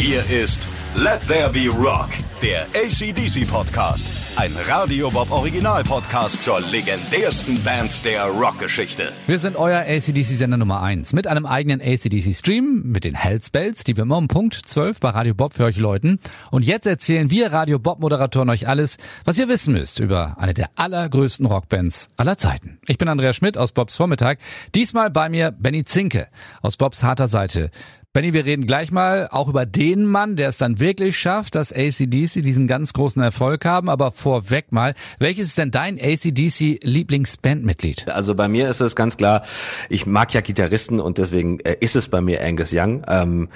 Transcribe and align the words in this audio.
Hier 0.00 0.22
ist 0.30 0.68
Let 0.94 1.20
There 1.26 1.50
Be 1.50 1.68
Rock, 1.68 2.10
der 2.40 2.66
ACDC 2.66 3.48
Podcast. 3.50 4.08
Ein 4.36 4.52
Radio 4.68 5.10
Bob 5.10 5.32
Original 5.32 5.82
Podcast 5.82 6.42
zur 6.42 6.60
legendärsten 6.60 7.60
Band 7.64 8.04
der 8.04 8.22
Rockgeschichte. 8.26 9.12
Wir 9.26 9.40
sind 9.40 9.56
euer 9.56 9.80
ACDC-Sender 9.80 10.56
Nummer 10.56 10.80
1 10.80 11.12
mit 11.14 11.26
einem 11.26 11.44
eigenen 11.44 11.80
ACDC-Stream, 11.80 12.82
mit 12.84 13.02
den 13.02 13.16
Hellspells, 13.16 13.82
die 13.82 13.96
wir 13.96 14.02
immer 14.02 14.18
um 14.18 14.28
Punkt 14.28 14.54
12 14.54 15.00
bei 15.00 15.10
Radio 15.10 15.34
Bob 15.34 15.54
für 15.54 15.64
euch 15.64 15.76
läuten. 15.78 16.20
Und 16.52 16.64
jetzt 16.64 16.86
erzählen 16.86 17.28
wir 17.30 17.52
Radio 17.52 17.80
Bob-Moderatoren 17.80 18.50
euch 18.50 18.68
alles, 18.68 18.98
was 19.24 19.36
ihr 19.36 19.48
wissen 19.48 19.74
müsst 19.74 19.98
über 19.98 20.36
eine 20.38 20.54
der 20.54 20.70
allergrößten 20.76 21.44
Rockbands 21.44 22.12
aller 22.16 22.38
Zeiten. 22.38 22.78
Ich 22.86 22.98
bin 22.98 23.08
Andreas 23.08 23.34
Schmidt 23.34 23.58
aus 23.58 23.72
Bobs 23.72 23.96
Vormittag. 23.96 24.38
Diesmal 24.76 25.10
bei 25.10 25.28
mir 25.28 25.50
Benny 25.50 25.84
Zinke 25.84 26.28
aus 26.62 26.76
Bobs 26.76 27.02
harter 27.02 27.26
Seite. 27.26 27.72
Benny, 28.18 28.32
wir 28.32 28.46
reden 28.46 28.66
gleich 28.66 28.90
mal 28.90 29.28
auch 29.30 29.46
über 29.46 29.64
den 29.64 30.04
Mann, 30.04 30.34
der 30.34 30.48
es 30.48 30.58
dann 30.58 30.80
wirklich 30.80 31.16
schafft, 31.16 31.54
dass 31.54 31.72
ACDC 31.72 32.42
diesen 32.42 32.66
ganz 32.66 32.92
großen 32.92 33.22
Erfolg 33.22 33.64
haben. 33.64 33.88
Aber 33.88 34.10
vorweg 34.10 34.72
mal, 34.72 34.94
welches 35.20 35.50
ist 35.50 35.58
denn 35.58 35.70
dein 35.70 36.00
ACDC 36.00 36.80
Lieblingsbandmitglied? 36.82 38.08
Also 38.08 38.34
bei 38.34 38.48
mir 38.48 38.68
ist 38.68 38.80
es 38.80 38.96
ganz 38.96 39.18
klar, 39.18 39.44
ich 39.88 40.04
mag 40.04 40.34
ja 40.34 40.40
Gitarristen 40.40 40.98
und 40.98 41.18
deswegen 41.18 41.60
äh, 41.60 41.76
ist 41.78 41.94
es 41.94 42.08
bei 42.08 42.20
mir 42.20 42.42
Angus 42.42 42.72
Young. 42.72 43.04
Ähm, 43.06 43.50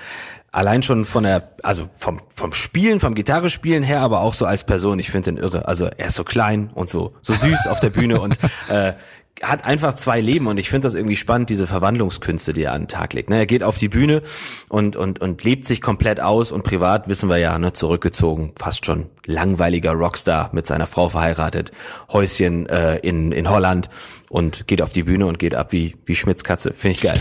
allein 0.52 0.82
schon 0.82 1.04
von 1.04 1.24
der, 1.24 1.54
also 1.62 1.88
vom, 1.96 2.20
vom 2.34 2.52
Spielen, 2.52 3.00
vom 3.00 3.14
Gitarre 3.14 3.50
spielen 3.50 3.82
her, 3.82 4.00
aber 4.00 4.20
auch 4.20 4.34
so 4.34 4.46
als 4.46 4.64
Person, 4.64 4.98
ich 4.98 5.10
finde 5.10 5.32
den 5.32 5.42
irre. 5.42 5.66
Also 5.66 5.86
er 5.86 6.08
ist 6.08 6.14
so 6.14 6.24
klein 6.24 6.70
und 6.74 6.88
so, 6.88 7.14
so 7.22 7.32
süß 7.32 7.66
auf 7.66 7.80
der 7.80 7.90
Bühne 7.90 8.20
und 8.20 8.38
äh, 8.68 8.92
hat 9.42 9.64
einfach 9.64 9.94
zwei 9.94 10.20
Leben 10.20 10.46
und 10.46 10.58
ich 10.58 10.68
finde 10.68 10.86
das 10.86 10.94
irgendwie 10.94 11.16
spannend, 11.16 11.50
diese 11.50 11.66
Verwandlungskünste, 11.66 12.52
die 12.52 12.64
er 12.64 12.74
an 12.74 12.82
den 12.82 12.88
Tag 12.88 13.12
legt. 13.14 13.30
Ne? 13.30 13.38
Er 13.38 13.46
geht 13.46 13.64
auf 13.64 13.76
die 13.76 13.88
Bühne 13.88 14.22
und, 14.68 14.94
und, 14.94 15.20
und 15.20 15.42
lebt 15.42 15.64
sich 15.64 15.80
komplett 15.80 16.20
aus 16.20 16.52
und 16.52 16.62
privat, 16.62 17.08
wissen 17.08 17.28
wir 17.28 17.38
ja, 17.38 17.58
ne, 17.58 17.72
zurückgezogen, 17.72 18.52
fast 18.56 18.86
schon 18.86 19.06
langweiliger 19.24 19.92
Rockstar 19.92 20.50
mit 20.52 20.66
seiner 20.66 20.86
Frau 20.86 21.08
verheiratet, 21.08 21.72
Häuschen 22.12 22.66
äh, 22.66 22.98
in, 22.98 23.32
in 23.32 23.50
Holland 23.50 23.88
und 24.28 24.68
geht 24.68 24.82
auf 24.82 24.92
die 24.92 25.02
Bühne 25.02 25.26
und 25.26 25.38
geht 25.38 25.54
ab 25.54 25.72
wie, 25.72 25.96
wie 26.04 26.14
Schmitz 26.14 26.44
Katze. 26.44 26.72
Finde 26.72 26.92
ich 26.92 27.00
geil. 27.00 27.18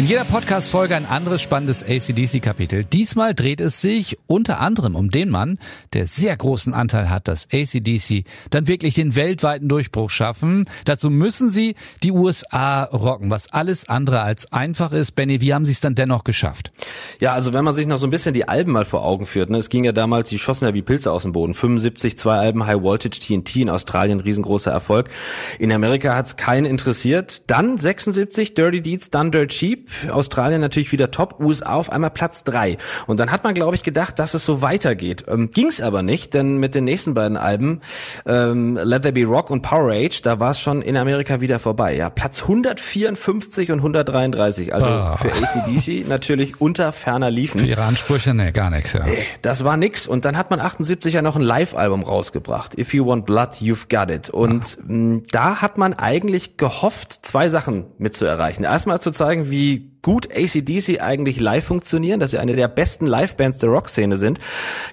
In 0.00 0.06
jeder 0.06 0.24
Podcast-Folge 0.24 0.96
ein 0.96 1.04
anderes 1.04 1.42
spannendes 1.42 1.84
ACDC-Kapitel. 1.84 2.84
Diesmal 2.84 3.34
dreht 3.34 3.60
es 3.60 3.82
sich 3.82 4.16
unter 4.26 4.58
anderem 4.58 4.96
um 4.96 5.10
den 5.10 5.28
Mann, 5.28 5.58
der 5.92 6.06
sehr 6.06 6.34
großen 6.34 6.72
Anteil 6.72 7.10
hat, 7.10 7.28
dass 7.28 7.48
ACDC 7.52 8.24
dann 8.48 8.66
wirklich 8.66 8.94
den 8.94 9.14
weltweiten 9.14 9.68
Durchbruch 9.68 10.08
schaffen. 10.08 10.66
Dazu 10.86 11.10
müssen 11.10 11.50
sie 11.50 11.74
die 12.02 12.12
USA 12.12 12.84
rocken, 12.84 13.28
was 13.28 13.52
alles 13.52 13.90
andere 13.90 14.22
als 14.22 14.50
einfach 14.54 14.92
ist. 14.92 15.12
Benny, 15.12 15.42
wie 15.42 15.52
haben 15.52 15.66
sie 15.66 15.72
es 15.72 15.80
dann 15.80 15.94
dennoch 15.94 16.24
geschafft? 16.24 16.72
Ja, 17.18 17.34
also 17.34 17.52
wenn 17.52 17.62
man 17.66 17.74
sich 17.74 17.86
noch 17.86 17.98
so 17.98 18.06
ein 18.06 18.10
bisschen 18.10 18.32
die 18.32 18.48
Alben 18.48 18.72
mal 18.72 18.86
vor 18.86 19.04
Augen 19.04 19.26
führt, 19.26 19.50
ne, 19.50 19.58
es 19.58 19.68
ging 19.68 19.84
ja 19.84 19.92
damals, 19.92 20.30
die 20.30 20.38
schossen 20.38 20.66
ja 20.66 20.72
wie 20.72 20.80
Pilze 20.80 21.12
aus 21.12 21.24
dem 21.24 21.32
Boden. 21.32 21.52
75, 21.52 22.16
zwei 22.16 22.38
Alben, 22.38 22.64
High 22.64 22.80
Voltage 22.80 23.20
TNT 23.20 23.56
in 23.56 23.68
Australien, 23.68 24.20
riesengroßer 24.20 24.70
Erfolg. 24.70 25.10
In 25.58 25.70
Amerika 25.70 26.16
hat 26.16 26.24
es 26.24 26.36
keinen 26.36 26.64
interessiert. 26.64 27.42
Dann 27.48 27.76
76, 27.76 28.54
Dirty 28.54 28.80
Deeds, 28.80 29.10
dann 29.10 29.30
Dirt 29.30 29.50
Cheap. 29.50 29.89
Australien 30.10 30.60
natürlich 30.60 30.92
wieder 30.92 31.10
top, 31.10 31.40
USA 31.40 31.74
auf 31.74 31.90
einmal 31.90 32.10
Platz 32.10 32.44
drei. 32.44 32.78
Und 33.06 33.20
dann 33.20 33.30
hat 33.30 33.44
man, 33.44 33.54
glaube 33.54 33.74
ich, 33.76 33.82
gedacht, 33.82 34.18
dass 34.18 34.34
es 34.34 34.44
so 34.44 34.62
weitergeht. 34.62 35.24
Ähm, 35.28 35.50
Ging 35.50 35.68
es 35.68 35.80
aber 35.80 36.02
nicht, 36.02 36.34
denn 36.34 36.58
mit 36.58 36.74
den 36.74 36.84
nächsten 36.84 37.14
beiden 37.14 37.36
Alben, 37.36 37.80
ähm, 38.26 38.78
Let 38.82 39.02
There 39.02 39.12
Be 39.12 39.24
Rock 39.24 39.50
und 39.50 39.62
Power 39.62 39.92
Age, 39.92 40.22
da 40.22 40.40
war 40.40 40.50
es 40.52 40.60
schon 40.60 40.82
in 40.82 40.96
Amerika 40.96 41.40
wieder 41.40 41.58
vorbei. 41.58 41.94
Ja, 41.96 42.10
Platz 42.10 42.42
154 42.42 43.70
und 43.72 43.78
133. 43.78 44.74
Also 44.74 44.88
Ah. 44.88 45.16
für 45.16 45.30
ACDC 45.32 46.04
natürlich 46.08 46.60
unter 46.60 46.92
ferner 46.92 47.30
liefen. 47.30 47.60
Für 47.60 47.66
ihre 47.66 47.82
Ansprüche? 47.82 48.34
Nee, 48.34 48.52
gar 48.52 48.70
nichts, 48.70 48.92
ja. 48.92 49.04
Das 49.42 49.64
war 49.64 49.76
nix. 49.76 50.06
Und 50.06 50.24
dann 50.24 50.36
hat 50.36 50.50
man 50.50 50.60
78 50.60 51.14
ja 51.14 51.22
noch 51.22 51.36
ein 51.36 51.42
Live-Album 51.42 52.02
rausgebracht. 52.02 52.78
If 52.78 52.94
You 52.94 53.06
Want 53.06 53.26
Blood, 53.26 53.54
You've 53.60 53.88
Got 53.88 54.10
It. 54.14 54.30
Und 54.30 54.78
mh, 54.86 55.22
da 55.30 55.60
hat 55.62 55.78
man 55.78 55.94
eigentlich 55.94 56.56
gehofft, 56.56 57.24
zwei 57.26 57.48
Sachen 57.48 57.86
mitzuerreichen. 57.98 58.64
Erstmal 58.64 59.00
zu 59.00 59.10
zeigen, 59.10 59.50
wie 59.50 59.79
gut 60.02 60.28
ACDC 60.34 61.00
eigentlich 61.00 61.40
live 61.40 61.64
funktionieren, 61.64 62.20
dass 62.20 62.30
sie 62.32 62.38
eine 62.38 62.54
der 62.54 62.68
besten 62.68 63.06
Live-Bands 63.06 63.58
der 63.58 63.70
Rock-Szene 63.70 64.18
sind. 64.18 64.38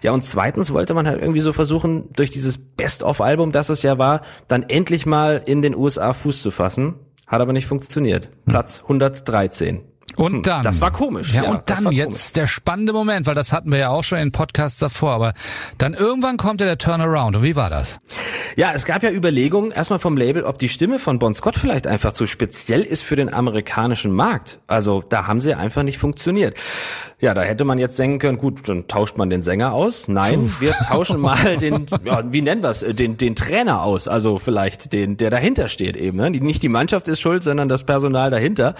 Ja, 0.01 0.11
und 0.11 0.23
zweitens 0.23 0.73
wollte 0.73 0.93
man 0.93 1.07
halt 1.07 1.21
irgendwie 1.21 1.41
so 1.41 1.53
versuchen, 1.53 2.09
durch 2.13 2.31
dieses 2.31 2.57
Best-of-Album, 2.57 3.51
das 3.51 3.69
es 3.69 3.83
ja 3.83 3.97
war, 3.97 4.21
dann 4.47 4.63
endlich 4.63 5.05
mal 5.05 5.41
in 5.45 5.61
den 5.61 5.75
USA 5.75 6.13
Fuß 6.13 6.41
zu 6.41 6.51
fassen. 6.51 6.95
Hat 7.25 7.41
aber 7.41 7.53
nicht 7.53 7.67
funktioniert. 7.67 8.29
Platz 8.45 8.81
113. 8.83 9.81
Und 10.15 10.47
dann. 10.47 10.63
Das 10.63 10.81
war 10.81 10.91
komisch. 10.91 11.33
Ja, 11.33 11.43
Ja, 11.43 11.51
und 11.51 11.61
das 11.69 11.83
dann 11.83 11.91
jetzt 11.91 12.37
der 12.37 12.47
spannende 12.47 12.93
Moment, 12.93 13.27
weil 13.27 13.35
das 13.35 13.51
hatten 13.51 13.71
wir 13.71 13.79
ja 13.79 13.89
auch 13.89 14.03
schon 14.03 14.19
in 14.19 14.31
Podcasts 14.31 14.79
davor, 14.79 15.11
aber 15.11 15.33
dann 15.77 15.93
irgendwann 15.93 16.37
kommt 16.37 16.61
ja 16.61 16.65
der 16.65 16.77
Turnaround. 16.77 17.35
Und 17.35 17.43
wie 17.43 17.55
war 17.55 17.69
das? 17.69 17.99
Ja, 18.55 18.71
es 18.73 18.85
gab 18.85 19.03
ja 19.03 19.11
Überlegungen 19.11 19.71
erstmal 19.71 19.99
vom 19.99 20.17
Label, 20.17 20.43
ob 20.43 20.57
die 20.57 20.69
Stimme 20.69 20.97
von 20.97 21.19
Bon 21.19 21.35
Scott 21.35 21.55
vielleicht 21.57 21.85
einfach 21.85 22.13
zu 22.13 22.25
speziell 22.25 22.81
ist 22.81 23.03
für 23.03 23.15
den 23.15 23.31
amerikanischen 23.31 24.11
Markt. 24.11 24.59
Also 24.65 25.03
da 25.07 25.27
haben 25.27 25.39
sie 25.39 25.53
einfach 25.53 25.83
nicht 25.83 25.97
funktioniert. 25.99 26.57
Ja, 27.19 27.33
da 27.33 27.41
hätte 27.41 27.65
man 27.65 27.79
jetzt 27.79 27.97
denken 27.97 28.19
können, 28.19 28.37
gut, 28.37 28.69
dann 28.69 28.87
tauscht 28.87 29.17
man 29.17 29.31
den 29.31 29.41
Sänger 29.41 29.73
aus. 29.73 30.07
Nein, 30.07 30.53
wir 30.59 30.71
tauschen 30.71 31.19
mal 31.19 31.57
den, 31.57 31.87
ja, 32.03 32.23
wie 32.31 32.43
nennen 32.43 32.61
wir 32.61 32.69
es, 32.69 32.81
den, 32.81 33.17
den 33.17 33.35
Trainer 33.35 33.81
aus. 33.81 34.07
Also 34.07 34.37
vielleicht 34.37 34.93
den, 34.93 35.17
der 35.17 35.31
dahinter 35.31 35.67
steht 35.67 35.97
eben. 35.97 36.17
Ne? 36.17 36.29
Nicht 36.29 36.61
die 36.61 36.69
Mannschaft 36.69 37.07
ist 37.07 37.19
schuld, 37.19 37.43
sondern 37.43 37.69
das 37.69 37.83
Personal 37.83 38.29
dahinter. 38.29 38.75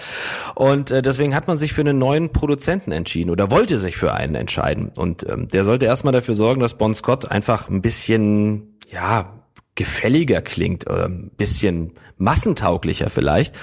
Und 0.54 0.92
äh, 0.92 1.02
deswegen 1.18 1.34
hat 1.34 1.48
man 1.48 1.58
sich 1.58 1.72
für 1.72 1.80
einen 1.80 1.98
neuen 1.98 2.30
Produzenten 2.30 2.92
entschieden 2.92 3.30
oder 3.30 3.50
wollte 3.50 3.80
sich 3.80 3.96
für 3.96 4.14
einen 4.14 4.36
entscheiden. 4.36 4.92
Und 4.94 5.28
ähm, 5.28 5.48
der 5.48 5.64
sollte 5.64 5.86
erstmal 5.86 6.12
dafür 6.12 6.34
sorgen, 6.34 6.60
dass 6.60 6.78
Bon 6.78 6.94
Scott 6.94 7.28
einfach 7.28 7.68
ein 7.68 7.82
bisschen, 7.82 8.78
ja, 8.88 9.34
gefälliger 9.74 10.42
klingt, 10.42 10.88
oder 10.88 11.06
ein 11.06 11.30
bisschen 11.36 11.92
massentauglicher 12.18 13.10
vielleicht. 13.10 13.56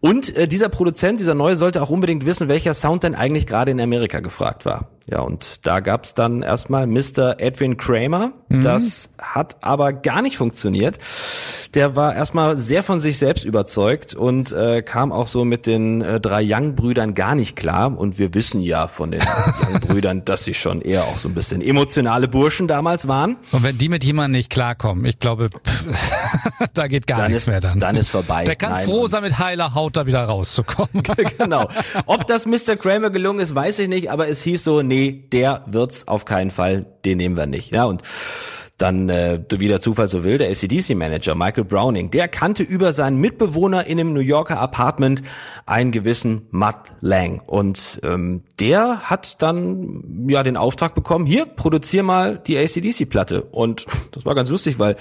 Und 0.00 0.36
äh, 0.36 0.48
dieser 0.48 0.68
Produzent, 0.68 1.20
dieser 1.20 1.34
neue, 1.34 1.54
sollte 1.54 1.82
auch 1.82 1.90
unbedingt 1.90 2.26
wissen, 2.26 2.48
welcher 2.48 2.74
Sound 2.74 3.04
denn 3.04 3.14
eigentlich 3.14 3.46
gerade 3.46 3.70
in 3.70 3.80
Amerika 3.80 4.18
gefragt 4.18 4.66
war. 4.66 4.90
Ja, 5.10 5.20
und 5.20 5.66
da 5.66 5.80
gab's 5.80 6.14
dann 6.14 6.42
erstmal 6.42 6.86
Mr. 6.86 7.36
Edwin 7.38 7.76
Kramer. 7.76 8.32
Das 8.50 9.10
hat 9.18 9.56
aber 9.60 9.92
gar 9.92 10.22
nicht 10.22 10.36
funktioniert. 10.38 10.98
Der 11.74 11.96
war 11.96 12.14
erstmal 12.14 12.56
sehr 12.56 12.82
von 12.82 12.98
sich 12.98 13.18
selbst 13.18 13.44
überzeugt 13.44 14.14
und 14.14 14.52
äh, 14.52 14.80
kam 14.80 15.12
auch 15.12 15.26
so 15.26 15.44
mit 15.44 15.66
den 15.66 16.00
äh, 16.00 16.18
drei 16.18 16.42
Young-Brüdern 16.42 17.14
gar 17.14 17.34
nicht 17.34 17.56
klar. 17.56 17.96
Und 17.98 18.18
wir 18.18 18.32
wissen 18.32 18.62
ja 18.62 18.86
von 18.86 19.10
den 19.10 19.20
Young-Brüdern, 19.62 20.24
dass 20.24 20.44
sie 20.44 20.54
schon 20.54 20.80
eher 20.80 21.04
auch 21.04 21.18
so 21.18 21.28
ein 21.28 21.34
bisschen 21.34 21.60
emotionale 21.60 22.26
Burschen 22.26 22.68
damals 22.68 23.06
waren. 23.06 23.36
Und 23.52 23.62
wenn 23.62 23.76
die 23.76 23.90
mit 23.90 24.02
jemandem 24.02 24.38
nicht 24.38 24.50
klarkommen, 24.50 25.04
ich 25.04 25.18
glaube, 25.18 25.50
pff, 25.50 26.10
da 26.74 26.86
geht 26.86 27.06
gar 27.06 27.18
Dann 27.18 27.32
nichts 27.32 27.44
ist, 27.44 27.48
mehr 27.50 27.60
dann. 27.60 27.78
dann 27.80 27.96
ist 27.96 28.08
vorbei. 28.08 28.44
der 28.44 28.56
kann 28.56 28.72
Nein, 28.72 28.86
froh 28.86 29.06
sein, 29.06 29.22
mit 29.22 29.38
heiler 29.38 29.74
Haut 29.74 29.96
da 29.98 30.06
wieder 30.06 30.22
rauszukommen. 30.22 31.02
genau. 31.38 31.68
Ob 32.06 32.26
das 32.26 32.46
Mr. 32.46 32.76
Kramer 32.76 33.10
gelungen 33.10 33.40
ist, 33.40 33.54
weiß 33.54 33.78
ich 33.80 33.88
nicht, 33.88 34.10
aber 34.10 34.28
es 34.28 34.42
hieß 34.42 34.64
so, 34.64 34.80
nee, 34.80 34.97
der 35.06 35.64
wird's 35.66 36.06
auf 36.08 36.24
keinen 36.24 36.50
Fall, 36.50 36.86
den 37.04 37.18
nehmen 37.18 37.36
wir 37.36 37.46
nicht. 37.46 37.74
Ja, 37.74 37.84
und 37.84 38.02
dann, 38.78 39.08
äh, 39.08 39.40
wie 39.50 39.66
der 39.66 39.80
Zufall 39.80 40.06
so 40.06 40.22
will, 40.22 40.38
der 40.38 40.50
ACDC-Manager 40.50 41.34
Michael 41.34 41.64
Browning, 41.64 42.10
der 42.10 42.28
kannte 42.28 42.62
über 42.62 42.92
seinen 42.92 43.18
Mitbewohner 43.18 43.86
in 43.86 43.98
einem 43.98 44.12
New 44.12 44.20
Yorker 44.20 44.60
Apartment 44.60 45.22
einen 45.66 45.90
gewissen 45.90 46.46
Matt 46.52 46.94
Lang. 47.00 47.42
Und 47.44 48.00
ähm, 48.04 48.44
der 48.60 49.10
hat 49.10 49.42
dann 49.42 50.28
ja 50.28 50.44
den 50.44 50.56
Auftrag 50.56 50.94
bekommen, 50.94 51.26
hier, 51.26 51.44
produzier 51.44 52.04
mal 52.04 52.38
die 52.38 52.56
ACDC-Platte. 52.56 53.42
Und 53.42 53.86
das 54.12 54.24
war 54.24 54.36
ganz 54.36 54.48
lustig, 54.48 54.78
weil 54.78 54.96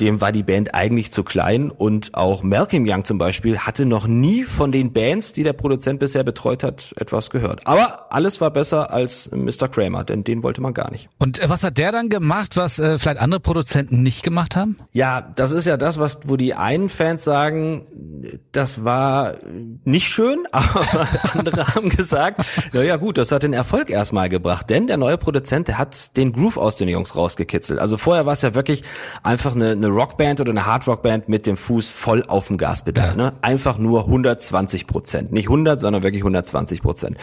dem 0.00 0.20
war 0.20 0.32
die 0.32 0.42
Band 0.42 0.74
eigentlich 0.74 1.12
zu 1.12 1.24
klein 1.24 1.70
und 1.70 2.14
auch 2.14 2.42
Malcolm 2.42 2.84
Young 2.86 3.04
zum 3.04 3.18
Beispiel 3.18 3.58
hatte 3.58 3.84
noch 3.84 4.06
nie 4.06 4.44
von 4.44 4.72
den 4.72 4.92
Bands, 4.92 5.32
die 5.32 5.42
der 5.42 5.52
Produzent 5.52 6.00
bisher 6.00 6.24
betreut 6.24 6.62
hat, 6.62 6.92
etwas 6.96 7.30
gehört. 7.30 7.66
Aber 7.66 8.12
alles 8.12 8.40
war 8.40 8.50
besser 8.50 8.90
als 8.90 9.30
Mr. 9.32 9.68
Kramer, 9.68 10.04
denn 10.04 10.24
den 10.24 10.42
wollte 10.42 10.60
man 10.60 10.74
gar 10.74 10.90
nicht. 10.90 11.08
Und 11.18 11.40
äh, 11.40 11.48
was 11.48 11.64
hat 11.64 11.78
der 11.78 11.92
dann 11.92 12.08
gemacht, 12.08 12.56
was 12.56 12.78
äh, 12.78 12.98
vielleicht 12.98 13.20
andere 13.20 13.40
Produzenten 13.40 14.02
nicht 14.02 14.22
gemacht 14.22 14.56
haben? 14.56 14.76
Ja, 14.92 15.20
das 15.20 15.52
ist 15.52 15.66
ja 15.66 15.76
das, 15.76 15.98
was 15.98 16.20
wo 16.24 16.36
die 16.36 16.54
einen 16.54 16.88
Fans 16.88 17.24
sagen, 17.24 17.86
das 18.52 18.84
war 18.84 19.34
nicht 19.84 20.08
schön, 20.08 20.46
aber 20.52 21.08
andere 21.34 21.66
haben 21.74 21.88
gesagt, 21.88 22.40
na 22.72 22.82
ja 22.82 22.96
gut, 22.96 23.18
das 23.18 23.32
hat 23.32 23.42
den 23.42 23.52
Erfolg 23.52 23.90
erstmal 23.90 24.28
gebracht, 24.28 24.70
denn 24.70 24.86
der 24.86 24.96
neue 24.96 25.18
Produzent, 25.18 25.68
der 25.68 25.78
hat 25.78 26.16
den 26.16 26.32
Groove 26.32 26.56
aus 26.56 26.76
den 26.76 26.88
Jungs 26.88 27.16
rausgekitzelt. 27.16 27.80
Also 27.80 27.96
vorher 27.96 28.26
war 28.26 28.32
es 28.32 28.42
ja 28.42 28.54
wirklich 28.54 28.82
einfach 29.22 29.54
eine, 29.54 29.72
eine 29.72 29.87
eine 29.88 29.96
Rockband 29.96 30.40
oder 30.40 30.50
eine 30.50 30.66
Hardrockband 30.66 31.28
mit 31.28 31.46
dem 31.46 31.56
Fuß 31.56 31.88
voll 31.88 32.24
auf 32.26 32.48
dem 32.48 32.58
Gaspedal. 32.58 33.10
Ja. 33.10 33.16
Ne? 33.16 33.32
Einfach 33.42 33.78
nur 33.78 34.04
120 34.04 34.86
Prozent. 34.86 35.32
Nicht 35.32 35.46
100, 35.46 35.80
sondern 35.80 36.02
wirklich 36.02 36.22
120 36.22 36.82
Prozent. 36.82 37.16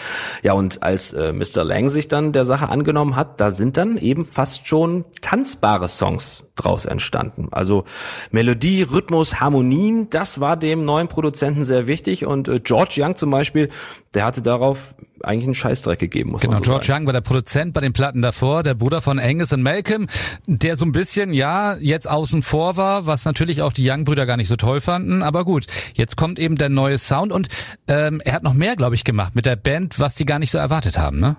Ja, 0.44 0.54
und 0.54 0.84
als 0.84 1.14
äh, 1.14 1.32
Mr. 1.32 1.64
Lang 1.64 1.90
sich 1.90 2.08
dann 2.08 2.32
der 2.32 2.46
Sache 2.46 2.70
angenommen 2.70 3.16
hat, 3.16 3.40
da 3.40 3.52
sind 3.52 3.78
dann 3.78 3.98
eben 3.98 4.26
fast 4.26 4.68
schon 4.68 5.06
tanzbare 5.22 5.88
Songs 5.88 6.44
draus 6.56 6.86
entstanden. 6.86 7.50
Also 7.52 7.84
Melodie, 8.32 8.84
Rhythmus, 8.84 9.40
Harmonien, 9.40 10.10
das 10.10 10.40
war 10.40 10.58
dem 10.58 10.86
neuen 10.86 11.08
Produzenten 11.08 11.66
sehr 11.66 11.88
wichtig 11.88 12.26
und 12.26 12.48
äh, 12.48 12.60
George 12.60 12.96
Young 13.00 13.16
zum 13.16 13.30
Beispiel, 13.30 13.70
der 14.14 14.26
hatte 14.26 14.42
darauf 14.42 14.96
eigentlich 15.25 15.45
einen 15.45 15.56
Scheißdreck 15.56 16.00
gegeben, 16.00 16.31
muss 16.31 16.42
genau, 16.42 16.54
man 16.54 16.63
so 16.63 16.72
George 16.72 16.88
sagen. 16.88 17.04
Young 17.04 17.07
war 17.07 17.13
der 17.13 17.22
Produzent 17.22 17.74
bei 17.74 17.81
den 17.81 17.94
Platten 17.94 18.22
davor, 18.22 18.63
der 18.63 18.74
Bruder 18.74 19.01
von 19.01 19.19
Angus 19.19 19.51
und 19.54 19.62
Malcolm, 19.62 20.07
der 20.45 20.75
so 20.75 20.86
ein 20.86 20.92
bisschen, 20.92 21.33
ja, 21.33 21.75
jetzt 21.77 22.10
außen 22.10 22.42
vor 22.42 22.77
war, 22.77 23.06
was 23.06 23.25
natürlich 23.25 23.62
auch 23.62 23.74
die 23.74 23.89
Young-Brüder 23.89 24.25
gar 24.25 24.38
nicht 24.38 24.48
so 24.48 24.56
toll 24.56 24.81
fanden, 24.81 25.24
aber 25.24 25.45
gut, 25.45 25.68
jetzt 25.94 26.18
kommt 26.18 26.39
eben 26.39 26.56
der 26.56 26.69
neue 26.69 26.98
Sound 26.98 27.31
und 27.31 27.48
ähm, 27.88 28.22
er 28.24 28.33
hat 28.33 28.44
noch 28.44 28.54
mehr, 28.54 28.75
glaube 28.75 28.95
ich, 28.95 29.04
gemacht 29.04 29.36
mit 29.36 29.45
der 29.45 29.56
Band, 29.56 30.00
was 30.00 30.16
die 30.16 30.25
gar 30.25 30.39
nicht 30.39 30.51
so 30.51 30.57
erwartet 30.57 30.98
haben, 30.98 31.19
ne? 31.19 31.38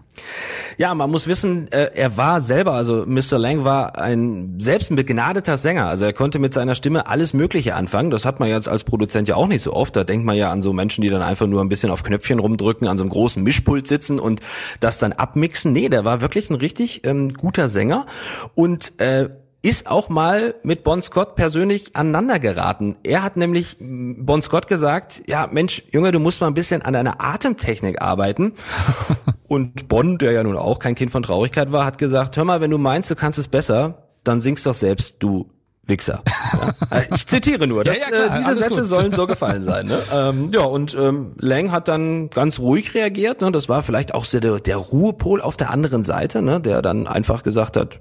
Ja, 0.78 0.94
man 0.94 1.10
muss 1.10 1.26
wissen, 1.26 1.70
äh, 1.72 1.90
er 1.94 2.16
war 2.16 2.40
selber, 2.40 2.72
also 2.72 3.04
Mr. 3.06 3.38
Lang 3.38 3.64
war 3.64 3.98
ein 3.98 4.56
selbst 4.58 4.90
ein 4.90 4.96
begnadeter 4.96 5.56
Sänger, 5.56 5.86
also 5.88 6.04
er 6.04 6.12
konnte 6.12 6.38
mit 6.38 6.54
seiner 6.54 6.74
Stimme 6.74 7.06
alles 7.06 7.34
Mögliche 7.34 7.74
anfangen, 7.74 8.10
das 8.10 8.24
hat 8.24 8.40
man 8.40 8.48
jetzt 8.48 8.68
als 8.68 8.84
Produzent 8.84 9.28
ja 9.28 9.36
auch 9.36 9.46
nicht 9.46 9.62
so 9.62 9.72
oft, 9.72 9.94
da 9.96 10.04
denkt 10.04 10.24
man 10.24 10.36
ja 10.36 10.50
an 10.50 10.62
so 10.62 10.72
Menschen, 10.72 11.02
die 11.02 11.10
dann 11.10 11.22
einfach 11.22 11.46
nur 11.46 11.60
ein 11.62 11.68
bisschen 11.68 11.90
auf 11.90 12.02
Knöpfchen 12.02 12.38
rumdrücken, 12.38 12.88
an 12.88 12.98
so 12.98 13.04
einem 13.04 13.10
großen 13.10 13.42
Mischpult 13.42 13.75
sitzen 13.84 14.18
und 14.18 14.40
das 14.80 14.98
dann 14.98 15.12
abmixen. 15.12 15.72
Nee, 15.72 15.88
der 15.88 16.04
war 16.04 16.20
wirklich 16.20 16.50
ein 16.50 16.56
richtig 16.56 17.06
ähm, 17.06 17.30
guter 17.30 17.68
Sänger 17.68 18.06
und 18.54 19.00
äh, 19.00 19.28
ist 19.62 19.88
auch 19.88 20.08
mal 20.08 20.54
mit 20.62 20.84
Bon 20.84 21.02
Scott 21.02 21.34
persönlich 21.34 21.96
aneinander 21.96 22.38
geraten. 22.38 22.96
Er 23.02 23.24
hat 23.24 23.36
nämlich 23.36 23.76
Bon 23.80 24.40
Scott 24.40 24.68
gesagt, 24.68 25.24
ja 25.26 25.48
Mensch, 25.50 25.82
Junge, 25.90 26.12
du 26.12 26.20
musst 26.20 26.40
mal 26.40 26.46
ein 26.46 26.54
bisschen 26.54 26.82
an 26.82 26.92
deiner 26.92 27.20
Atemtechnik 27.20 28.00
arbeiten. 28.00 28.52
Und 29.48 29.88
Bon, 29.88 30.18
der 30.18 30.32
ja 30.32 30.44
nun 30.44 30.56
auch 30.56 30.78
kein 30.78 30.94
Kind 30.94 31.10
von 31.10 31.24
Traurigkeit 31.24 31.72
war, 31.72 31.84
hat 31.84 31.98
gesagt, 31.98 32.36
hör 32.36 32.44
mal, 32.44 32.60
wenn 32.60 32.70
du 32.70 32.78
meinst, 32.78 33.10
du 33.10 33.16
kannst 33.16 33.38
es 33.38 33.48
besser, 33.48 34.06
dann 34.22 34.40
singst 34.40 34.66
doch 34.66 34.74
selbst, 34.74 35.16
du 35.18 35.50
Wichser. 35.86 36.22
Ja. 36.52 36.98
Äh, 36.98 37.04
ich 37.14 37.26
zitiere 37.26 37.66
nur. 37.66 37.84
Das, 37.84 37.98
ja, 38.10 38.16
ja, 38.16 38.26
äh, 38.26 38.38
diese 38.38 38.54
Sätze 38.54 38.80
gut. 38.80 38.88
sollen 38.88 39.12
so 39.12 39.26
gefallen 39.26 39.62
sein. 39.62 39.86
Ne? 39.86 40.02
Ähm, 40.12 40.50
ja, 40.52 40.62
und 40.62 40.96
ähm, 40.98 41.32
Lang 41.38 41.72
hat 41.72 41.88
dann 41.88 42.30
ganz 42.30 42.58
ruhig 42.58 42.94
reagiert. 42.94 43.40
Ne? 43.40 43.50
Das 43.52 43.68
war 43.68 43.82
vielleicht 43.82 44.14
auch 44.14 44.24
so 44.24 44.40
der, 44.40 44.60
der 44.60 44.76
Ruhepol 44.76 45.42
auf 45.42 45.56
der 45.56 45.70
anderen 45.70 46.04
Seite, 46.04 46.42
ne? 46.42 46.60
der 46.60 46.80
dann 46.80 47.06
einfach 47.06 47.42
gesagt 47.42 47.76
hat, 47.76 48.00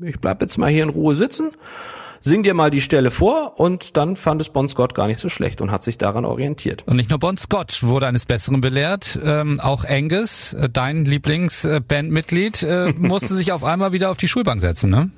ich 0.00 0.20
bleib 0.20 0.40
jetzt 0.40 0.58
mal 0.58 0.70
hier 0.70 0.82
in 0.82 0.88
Ruhe 0.88 1.14
sitzen 1.14 1.52
sing 2.24 2.42
dir 2.42 2.54
mal 2.54 2.70
die 2.70 2.80
Stelle 2.80 3.10
vor 3.10 3.60
und 3.60 3.98
dann 3.98 4.16
fand 4.16 4.40
es 4.40 4.48
Bon 4.48 4.66
Scott 4.66 4.94
gar 4.94 5.06
nicht 5.06 5.18
so 5.18 5.28
schlecht 5.28 5.60
und 5.60 5.70
hat 5.70 5.82
sich 5.82 5.98
daran 5.98 6.24
orientiert. 6.24 6.82
Und 6.86 6.96
nicht 6.96 7.10
nur 7.10 7.18
Bon 7.18 7.36
Scott 7.36 7.82
wurde 7.82 8.06
eines 8.06 8.24
Besseren 8.24 8.62
belehrt, 8.62 9.20
ähm, 9.22 9.60
auch 9.60 9.84
Angus, 9.84 10.54
äh, 10.54 10.70
dein 10.70 11.04
Lieblingsbandmitglied, 11.04 12.62
äh, 12.62 12.94
musste 12.98 13.34
sich 13.34 13.52
auf 13.52 13.62
einmal 13.62 13.92
wieder 13.92 14.10
auf 14.10 14.16
die 14.16 14.26
Schulbank 14.26 14.62
setzen, 14.62 14.90
ne? 14.90 15.10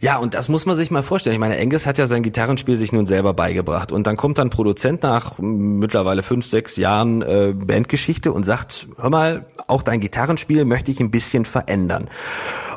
Ja, 0.00 0.18
und 0.18 0.34
das 0.34 0.48
muss 0.48 0.66
man 0.66 0.74
sich 0.74 0.90
mal 0.90 1.04
vorstellen. 1.04 1.34
Ich 1.34 1.40
meine, 1.40 1.56
Angus 1.58 1.86
hat 1.86 1.96
ja 1.96 2.08
sein 2.08 2.24
Gitarrenspiel 2.24 2.76
sich 2.76 2.92
nun 2.92 3.06
selber 3.06 3.34
beigebracht 3.34 3.92
und 3.92 4.04
dann 4.08 4.16
kommt 4.16 4.38
dann 4.38 4.50
Produzent 4.50 5.04
nach 5.04 5.38
mittlerweile 5.38 6.24
fünf, 6.24 6.44
sechs 6.44 6.76
Jahren 6.76 7.22
äh, 7.22 7.54
Bandgeschichte 7.54 8.32
und 8.32 8.42
sagt, 8.42 8.88
hör 8.96 9.10
mal, 9.10 9.46
auch 9.68 9.82
dein 9.82 10.00
Gitarrenspiel 10.00 10.64
möchte 10.64 10.90
ich 10.90 10.98
ein 10.98 11.12
bisschen 11.12 11.44
verändern. 11.44 12.10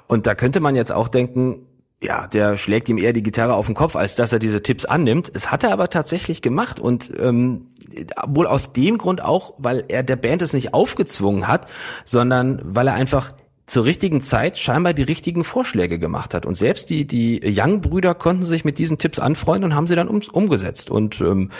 Und 0.06 0.28
da 0.28 0.36
könnte 0.36 0.60
man 0.60 0.76
jetzt 0.76 0.92
auch 0.92 1.08
denken, 1.08 1.66
ja, 2.02 2.28
der 2.28 2.58
schlägt 2.58 2.90
ihm 2.90 2.98
eher 2.98 3.14
die 3.14 3.24
Gitarre 3.24 3.56
auf 3.56 3.66
den 3.66 3.76
Kopf, 3.76 3.96
als 3.96 4.16
dass 4.16 4.34
er 4.34 4.40
diese 4.40 4.62
Tipps 4.62 4.86
annimmt. 4.86 5.32
Es 5.34 5.52
hat 5.52 5.64
er 5.64 5.72
aber 5.72 5.90
tatsächlich 5.90 6.42
gemacht 6.42 6.80
und 6.80 7.12
ähm, 7.18 7.68
wohl 8.28 8.48
aus 8.48 8.74
dem 8.74 8.98
Grund 8.98 9.24
auch, 9.24 9.54
weil 9.58 9.86
er 9.88 10.04
der 10.04 10.18
Band 10.18 10.42
es 10.42 10.54
nicht 10.54 10.74
aufgezwungen 10.74 11.48
hat, 11.48 11.68
sondern 12.04 12.62
weil 12.64 12.88
er 12.88 12.94
einfach 12.94 13.32
zur 13.68 13.86
richtigen 13.86 14.22
Zeit 14.22 14.60
scheinbar 14.60 14.94
die 14.94 15.04
richtigen 15.04 15.44
Vorschläge 15.44 15.98
gemacht 15.98 16.34
hat. 16.34 16.46
Und 16.46 16.56
selbst 16.56 16.90
die, 16.92 17.08
die 17.08 17.42
Young-Brüder 17.44 18.14
konnten 18.14 18.44
sich 18.44 18.64
mit 18.64 18.78
diesen 18.78 19.00
Tipps 19.00 19.18
anfreunden 19.18 19.72
und 19.72 19.76
haben 19.76 19.88
sie 19.88 19.96
dann 19.96 20.08
um, 20.08 20.22
umgesetzt. 20.32 20.92
Und 20.92 21.20
ähm, 21.22 21.52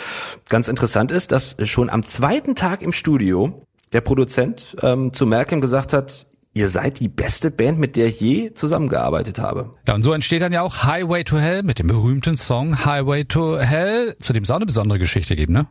ganz 0.48 0.68
interessant 0.68 1.10
ist, 1.10 1.32
dass 1.32 1.56
schon 1.64 1.90
am 1.90 2.04
zweiten 2.04 2.54
Tag 2.54 2.82
im 2.82 2.92
Studio 2.92 3.62
der 3.92 4.02
Produzent 4.02 4.76
ähm, 4.82 5.12
zu 5.12 5.26
Malcolm 5.26 5.60
gesagt 5.60 5.92
hat, 5.92 6.26
ihr 6.56 6.70
seid 6.70 7.00
die 7.00 7.08
beste 7.08 7.50
Band, 7.50 7.78
mit 7.78 7.96
der 7.96 8.06
ich 8.06 8.18
je 8.18 8.54
zusammengearbeitet 8.54 9.38
habe. 9.38 9.74
Ja, 9.86 9.94
und 9.94 10.00
so 10.00 10.14
entsteht 10.14 10.40
dann 10.40 10.54
ja 10.54 10.62
auch 10.62 10.84
Highway 10.84 11.22
to 11.22 11.36
Hell 11.36 11.62
mit 11.62 11.78
dem 11.78 11.86
berühmten 11.86 12.38
Song 12.38 12.86
Highway 12.86 13.24
to 13.24 13.58
Hell, 13.58 14.16
zu 14.18 14.32
dem 14.32 14.44
es 14.44 14.50
auch 14.50 14.56
eine 14.56 14.64
besondere 14.64 14.98
Geschichte 14.98 15.36
gibt, 15.36 15.52
ne? 15.52 15.66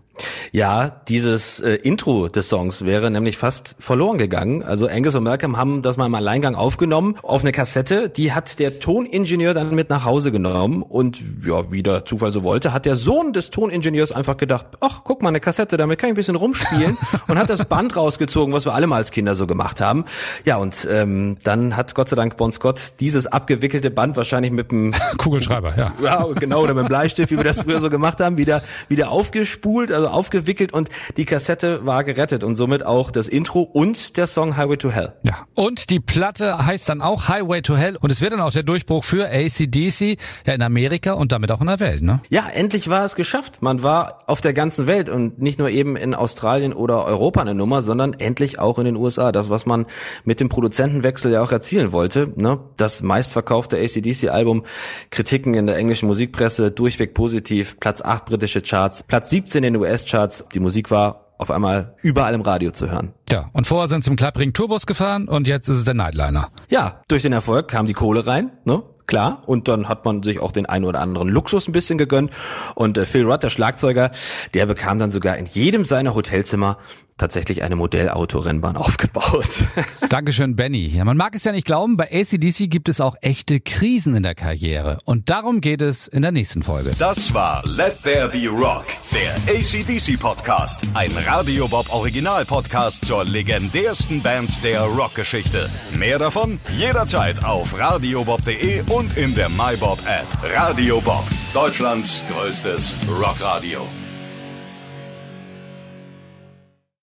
Ja, 0.51 1.01
dieses 1.09 1.59
äh, 1.59 1.73
Intro 1.73 2.29
des 2.29 2.47
Songs 2.47 2.85
wäre 2.85 3.09
nämlich 3.11 3.37
fast 3.37 3.75
verloren 3.79 4.17
gegangen. 4.17 4.63
Also 4.63 4.87
Angus 4.87 5.15
und 5.15 5.23
Malcolm 5.23 5.57
haben 5.57 5.81
das 5.81 5.97
mal 5.97 6.05
im 6.05 6.15
Alleingang 6.15 6.55
aufgenommen 6.55 7.17
auf 7.23 7.41
eine 7.41 7.51
Kassette. 7.51 8.07
Die 8.07 8.31
hat 8.31 8.59
der 8.59 8.79
Toningenieur 8.79 9.53
dann 9.53 9.73
mit 9.75 9.89
nach 9.89 10.05
Hause 10.05 10.31
genommen 10.31 10.83
und 10.83 11.21
ja, 11.43 11.71
wie 11.71 11.83
der 11.83 12.05
Zufall 12.05 12.31
so 12.31 12.43
wollte, 12.43 12.71
hat 12.71 12.85
der 12.85 12.95
Sohn 12.95 13.33
des 13.33 13.49
Toningenieurs 13.49 14.11
einfach 14.11 14.37
gedacht, 14.37 14.67
ach, 14.79 15.01
guck 15.03 15.21
mal, 15.21 15.29
eine 15.29 15.39
Kassette, 15.39 15.77
damit 15.77 15.99
kann 15.99 16.09
ich 16.09 16.13
ein 16.13 16.15
bisschen 16.15 16.35
rumspielen 16.35 16.97
und 17.27 17.37
hat 17.37 17.49
das 17.49 17.65
Band 17.65 17.95
rausgezogen, 17.97 18.53
was 18.53 18.65
wir 18.65 18.73
alle 18.73 18.87
mal 18.87 18.97
als 18.97 19.11
Kinder 19.11 19.35
so 19.35 19.47
gemacht 19.47 19.81
haben. 19.81 20.05
Ja, 20.45 20.57
und 20.57 20.74
ähm, 20.83 21.37
dann 21.43 21.77
hat 21.77 21.95
Gott 21.95 22.09
sei 22.09 22.15
Dank 22.15 22.35
Bon 22.35 22.51
Scott 22.51 22.95
dieses 22.99 23.27
abgewickelte 23.27 23.91
Band 23.91 24.17
wahrscheinlich 24.17 24.51
mit 24.51 24.71
dem 24.71 24.91
Kugelschreiber, 25.17 25.77
ja. 25.77 25.93
Ja, 26.03 26.25
genau, 26.33 26.63
oder 26.63 26.73
mit 26.73 26.85
dem 26.85 26.87
Bleistift, 26.89 27.31
wie 27.31 27.37
wir 27.37 27.43
das 27.43 27.61
früher 27.61 27.79
so 27.79 27.89
gemacht 27.89 28.19
haben, 28.19 28.37
wieder, 28.37 28.63
wieder 28.89 29.09
aufgespult, 29.09 29.91
also 29.91 30.07
aufgewickelt 30.07 30.73
und 30.73 30.89
die 31.17 31.25
Kassette 31.25 31.85
war 31.85 32.03
gerettet 32.03 32.43
und 32.43 32.55
somit 32.55 32.85
auch 32.85 33.11
das 33.11 33.27
Intro 33.27 33.61
und 33.61 34.17
der 34.17 34.27
Song 34.27 34.57
Highway 34.57 34.77
to 34.77 34.91
Hell. 34.91 35.13
Ja, 35.23 35.45
und 35.53 35.89
die 35.89 35.99
Platte 35.99 36.65
heißt 36.65 36.89
dann 36.89 37.01
auch 37.01 37.27
Highway 37.27 37.61
to 37.61 37.77
Hell 37.77 37.97
und 37.97 38.11
es 38.11 38.21
wird 38.21 38.33
dann 38.33 38.41
auch 38.41 38.51
der 38.51 38.63
Durchbruch 38.63 39.03
für 39.03 39.27
ACDC 39.29 40.17
ja 40.45 40.53
in 40.53 40.61
Amerika 40.61 41.13
und 41.13 41.31
damit 41.31 41.51
auch 41.51 41.61
in 41.61 41.67
der 41.67 41.79
Welt, 41.79 42.01
ne? 42.01 42.21
Ja, 42.29 42.47
endlich 42.49 42.89
war 42.89 43.05
es 43.05 43.15
geschafft. 43.15 43.61
Man 43.61 43.83
war 43.83 44.23
auf 44.27 44.41
der 44.41 44.53
ganzen 44.53 44.87
Welt 44.87 45.09
und 45.09 45.39
nicht 45.39 45.59
nur 45.59 45.69
eben 45.69 45.95
in 45.95 46.13
Australien 46.13 46.73
oder 46.73 47.05
Europa 47.05 47.41
eine 47.41 47.53
Nummer, 47.53 47.81
sondern 47.81 48.13
endlich 48.13 48.59
auch 48.59 48.79
in 48.79 48.85
den 48.85 48.95
USA. 48.95 49.31
Das, 49.31 49.49
was 49.49 49.65
man 49.65 49.85
mit 50.23 50.39
dem 50.39 50.49
Produzentenwechsel 50.65 51.31
ja 51.31 51.43
auch 51.43 51.51
erzielen 51.51 51.91
wollte, 51.91 52.33
ne? 52.37 52.59
Das 52.77 53.03
meistverkaufte 53.03 53.77
ACDC-Album, 53.77 54.65
Kritiken 55.11 55.53
in 55.53 55.67
der 55.67 55.77
englischen 55.77 56.07
Musikpresse, 56.07 56.71
durchweg 56.71 57.13
positiv, 57.13 57.79
Platz 57.79 58.01
8 58.01 58.25
britische 58.25 58.61
Charts, 58.61 59.03
Platz 59.03 59.29
17 59.29 59.63
in 59.63 59.73
den 59.73 59.81
US 59.81 59.85
US-Charts. 59.85 60.45
Die 60.55 60.59
Musik 60.59 60.89
war 60.89 61.27
auf 61.37 61.51
einmal 61.51 61.95
überall 62.01 62.33
im 62.33 62.41
Radio 62.41 62.71
zu 62.71 62.89
hören. 62.89 63.13
Ja, 63.29 63.49
und 63.53 63.67
vorher 63.67 63.87
sind 63.87 64.03
sie 64.03 64.09
im 64.09 64.15
Klappring 64.15 64.53
Tourbus 64.53 64.87
gefahren 64.87 65.27
und 65.27 65.47
jetzt 65.47 65.67
ist 65.67 65.77
es 65.77 65.83
der 65.83 65.93
Nightliner. 65.93 66.49
Ja, 66.69 67.01
durch 67.07 67.21
den 67.21 67.33
Erfolg 67.33 67.67
kam 67.67 67.85
die 67.85 67.93
Kohle 67.93 68.25
rein, 68.25 68.51
ne? 68.63 68.81
Klar, 69.07 69.43
und 69.45 69.67
dann 69.67 69.87
hat 69.87 70.03
man 70.03 70.23
sich 70.23 70.39
auch 70.39 70.51
den 70.51 70.65
einen 70.65 70.83
oder 70.83 70.99
anderen 70.99 71.29
Luxus 71.29 71.67
ein 71.67 71.73
bisschen 71.73 71.99
gegönnt. 71.99 72.31
Und 72.73 72.97
äh, 72.97 73.05
Phil 73.05 73.23
Rudd, 73.23 73.43
der 73.43 73.51
Schlagzeuger, 73.51 74.09
der 74.55 74.65
bekam 74.65 74.97
dann 74.97 75.11
sogar 75.11 75.37
in 75.37 75.45
jedem 75.45 75.85
seiner 75.85 76.15
Hotelzimmer 76.15 76.79
tatsächlich 77.17 77.63
eine 77.63 77.75
Modellautorennbahn 77.75 78.75
aufgebaut. 78.77 79.63
Dankeschön, 80.09 80.55
Benny. 80.55 80.87
Ja, 80.87 81.05
man 81.05 81.17
mag 81.17 81.35
es 81.35 81.43
ja 81.43 81.51
nicht 81.51 81.65
glauben, 81.65 81.97
bei 81.97 82.11
ACDC 82.11 82.69
gibt 82.69 82.89
es 82.89 83.01
auch 83.01 83.15
echte 83.21 83.59
Krisen 83.59 84.15
in 84.15 84.23
der 84.23 84.35
Karriere. 84.35 84.99
Und 85.05 85.29
darum 85.29 85.61
geht 85.61 85.81
es 85.81 86.07
in 86.07 86.21
der 86.21 86.31
nächsten 86.31 86.63
Folge. 86.63 86.91
Das 86.97 87.33
war 87.33 87.63
Let 87.65 88.03
There 88.03 88.29
Be 88.29 88.47
Rock, 88.47 88.85
der 89.11 89.35
ACDC 89.53 90.19
Podcast. 90.19 90.81
Ein 90.93 91.11
Radio 91.25 91.67
Bob 91.67 91.91
Original 91.93 92.45
Podcast 92.45 93.05
zur 93.05 93.23
legendärsten 93.25 94.21
Band 94.21 94.63
der 94.63 94.81
Rockgeschichte. 94.81 95.69
Mehr 95.97 96.19
davon 96.19 96.59
jederzeit 96.77 97.43
auf 97.43 97.77
radiobob.de 97.77 98.83
und 98.91 99.17
in 99.17 99.33
der 99.35 99.49
MyBob 99.49 99.99
App. 100.05 100.27
Radio 100.43 101.01
Bob, 101.01 101.25
Deutschlands 101.53 102.21
größtes 102.29 102.93
Rockradio. 103.09 103.81